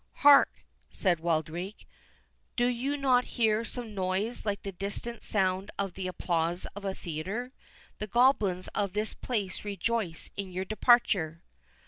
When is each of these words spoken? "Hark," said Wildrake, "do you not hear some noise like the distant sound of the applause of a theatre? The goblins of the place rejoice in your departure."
"Hark," 0.25 0.63
said 0.89 1.19
Wildrake, 1.19 1.87
"do 2.55 2.65
you 2.65 2.97
not 2.97 3.23
hear 3.37 3.63
some 3.63 3.93
noise 3.93 4.47
like 4.47 4.63
the 4.63 4.71
distant 4.71 5.21
sound 5.23 5.69
of 5.77 5.93
the 5.93 6.07
applause 6.07 6.65
of 6.75 6.83
a 6.83 6.95
theatre? 6.95 7.53
The 7.99 8.07
goblins 8.07 8.67
of 8.69 8.93
the 8.93 9.15
place 9.21 9.63
rejoice 9.63 10.31
in 10.35 10.51
your 10.51 10.65
departure." 10.65 11.43